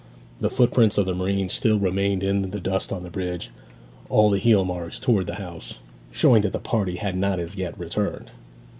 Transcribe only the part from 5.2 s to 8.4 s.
the house, showing that the party had not as yet returned.